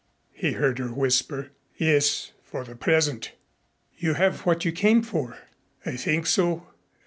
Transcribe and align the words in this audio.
he 0.33 0.53
heard 0.53 0.79
her 0.79 0.87
whisper. 0.91 1.51
"Yes, 1.77 2.31
for 2.41 2.63
the 2.63 2.75
present." 2.75 3.33
"You 3.99 4.15
have 4.15 4.47
what 4.47 4.65
you 4.65 4.71
came 4.71 5.03
for?" 5.03 5.37
"I 5.85 5.95
think 5.95 6.25
so." 6.25 6.65